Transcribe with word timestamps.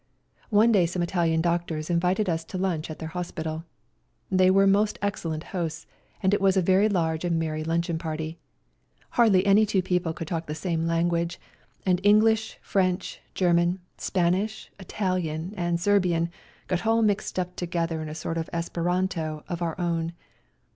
One 0.49 0.71
day 0.71 0.87
some 0.87 1.03
Italian 1.03 1.41
doctors 1.41 1.87
invited 1.87 2.27
us 2.27 2.43
to 2.45 2.57
lunch 2.57 2.89
at 2.89 2.97
their 2.97 3.09
hospital; 3.13 3.65
they 4.31 4.49
were 4.49 4.65
most 4.65 4.97
excellent 4.99 5.43
hosts, 5.53 5.85
and 6.23 6.33
it 6.33 6.41
was 6.41 6.57
a 6.57 6.61
very 6.63 6.89
large 6.89 7.23
and 7.23 7.37
merry 7.37 7.63
luncheon 7.63 7.99
party. 7.99 8.39
Hardly 9.11 9.45
any 9.45 9.63
two 9.63 9.83
people 9.83 10.11
could 10.11 10.27
talk 10.27 10.47
the 10.47 10.55
same 10.55 10.87
language, 10.87 11.39
and 11.85 11.99
English, 12.03 12.57
French, 12.63 13.21
German, 13.35 13.77
Spanish, 13.99 14.71
Italian 14.79 15.53
and 15.55 15.79
Serbian 15.79 16.31
got 16.67 16.87
all 16.87 17.03
mixed 17.03 17.37
up 17.37 17.55
together 17.55 17.99
into 17.99 18.13
a 18.13 18.15
sort 18.15 18.39
of 18.39 18.49
Esperanto 18.51 19.43
of 19.47 19.61
our 19.61 19.79
own. 19.79 20.13